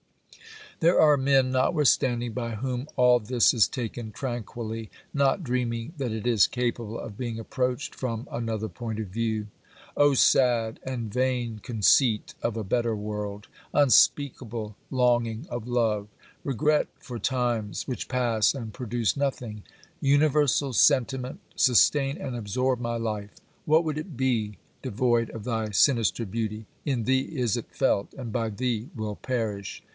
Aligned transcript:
There 0.79 0.99
are 0.99 1.15
men, 1.15 1.51
notwithstanding, 1.51 2.33
by 2.33 2.55
whom 2.55 2.87
all 2.95 3.19
this 3.19 3.53
is 3.53 3.67
taken 3.67 4.11
tranquilly, 4.11 4.89
not 5.13 5.43
dreaming 5.43 5.93
that 5.99 6.11
it 6.11 6.25
is 6.25 6.47
capable 6.47 6.99
of 6.99 7.19
being 7.19 7.37
approached 7.37 7.93
from 7.93 8.27
another 8.31 8.67
point 8.67 8.99
of 8.99 9.05
view. 9.09 9.45
O 9.95 10.15
sad 10.15 10.79
and 10.81 11.13
vain 11.13 11.59
conceit 11.59 12.33
of 12.41 12.57
a 12.57 12.63
better 12.63 12.95
world! 12.95 13.47
Unspeakable 13.75 14.75
longing 14.89 15.45
of 15.51 15.67
love! 15.67 16.07
Regret 16.43 16.87
for 16.97 17.19
times 17.19 17.87
which 17.87 18.07
pass 18.07 18.55
and 18.55 18.73
pro 18.73 18.87
duce 18.87 19.15
nothing! 19.15 19.61
Universal 19.99 20.73
sentiment, 20.73 21.39
sustain 21.55 22.17
and 22.17 22.35
absorb 22.35 22.79
my 22.79 22.95
life! 22.97 23.35
What 23.65 23.83
would 23.83 23.99
it 23.99 24.17
be, 24.17 24.57
devoid 24.81 25.29
of 25.29 25.43
thy 25.43 25.69
sinister 25.69 26.25
beauty? 26.25 26.65
In 26.85 27.03
thee 27.03 27.37
is 27.39 27.55
it 27.55 27.67
felt, 27.69 28.15
and 28.15 28.31
by 28.33 28.49
thee 28.49 28.89
will 28.95 29.15
perish. 29.17 29.83